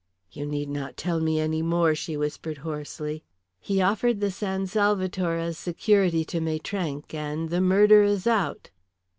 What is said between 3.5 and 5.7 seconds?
"He offered the San Salvator as